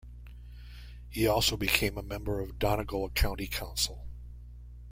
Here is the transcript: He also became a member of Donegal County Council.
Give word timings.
He 1.11 1.27
also 1.27 1.55
became 1.55 1.95
a 1.95 2.01
member 2.01 2.39
of 2.39 2.57
Donegal 2.57 3.11
County 3.11 3.45
Council. 3.45 4.03